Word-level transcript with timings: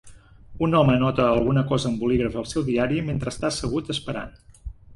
Un 0.67 0.71
home 0.79 0.93
anota 0.99 1.27
alguna 1.33 1.65
cosa 1.73 1.87
amb 1.91 2.01
bolígraf 2.05 2.39
al 2.43 2.49
seu 2.55 2.67
diari 2.73 2.99
mentre 3.13 3.35
està 3.35 3.51
assegut 3.53 3.95
esperant. 3.99 4.37